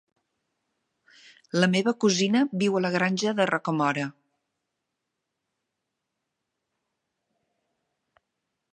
[1.63, 4.07] La meva cosina viu a la Granja de Rocamora.